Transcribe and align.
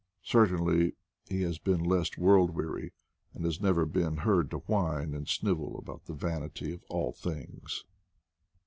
Certainly 0.23 0.93
he 1.29 1.43
has 1.43 1.59
been 1.59 1.83
less 1.83 2.17
world 2.17 2.55
weary, 2.55 2.91
and 3.35 3.45
has 3.45 3.61
never 3.61 3.85
been 3.85 4.17
heard 4.17 4.49
to 4.49 4.57
whine 4.57 5.13
and 5.13 5.27
snivel 5.27 5.77
about 5.77 6.05
the 6.05 6.15
vanity 6.15 6.73
of 6.73 6.81
all 6.89 7.11
things. 7.11 7.83